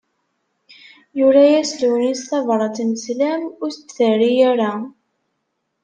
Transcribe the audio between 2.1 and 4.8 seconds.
tabrat n sslam, ur s-d-terri ara.